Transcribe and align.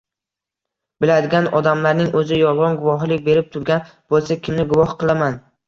Biladigan 1.05 1.49
odamlarning 1.59 2.09
oʻzi 2.23 2.41
yolgʻon 2.41 2.81
guvohlik 2.81 3.23
berib 3.29 3.53
turgan 3.59 3.87
boʻlsa, 3.95 4.41
kimni 4.49 4.69
guvoh 4.77 5.01
qilaman? 5.05 5.41